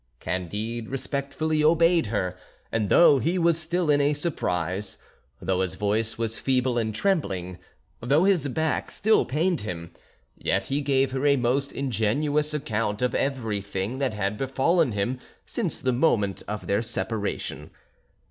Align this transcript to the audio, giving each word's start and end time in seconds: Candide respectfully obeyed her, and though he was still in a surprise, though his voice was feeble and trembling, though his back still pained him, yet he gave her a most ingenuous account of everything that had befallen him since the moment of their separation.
Candide 0.19 0.89
respectfully 0.89 1.63
obeyed 1.63 2.07
her, 2.07 2.35
and 2.71 2.89
though 2.89 3.19
he 3.19 3.37
was 3.37 3.59
still 3.59 3.91
in 3.91 4.01
a 4.01 4.13
surprise, 4.13 4.97
though 5.39 5.61
his 5.61 5.75
voice 5.75 6.17
was 6.17 6.39
feeble 6.39 6.79
and 6.79 6.95
trembling, 6.95 7.59
though 7.99 8.23
his 8.23 8.47
back 8.47 8.89
still 8.89 9.25
pained 9.25 9.61
him, 9.61 9.93
yet 10.35 10.65
he 10.65 10.81
gave 10.81 11.11
her 11.11 11.27
a 11.27 11.35
most 11.35 11.71
ingenuous 11.71 12.51
account 12.51 13.03
of 13.03 13.13
everything 13.13 13.99
that 13.99 14.13
had 14.13 14.39
befallen 14.39 14.93
him 14.93 15.19
since 15.45 15.79
the 15.79 15.93
moment 15.93 16.41
of 16.47 16.65
their 16.65 16.81
separation. 16.81 17.69